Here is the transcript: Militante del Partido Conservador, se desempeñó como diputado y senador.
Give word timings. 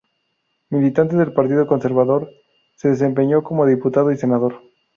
Militante 0.71 1.15
del 1.15 1.31
Partido 1.31 1.67
Conservador, 1.67 2.27
se 2.75 2.87
desempeñó 2.89 3.43
como 3.43 3.67
diputado 3.67 4.11
y 4.11 4.17
senador. 4.17 4.59